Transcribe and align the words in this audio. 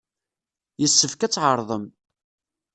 Yessefk 0.81 1.21
ad 1.21 1.31
tɛerḍem. 1.33 1.85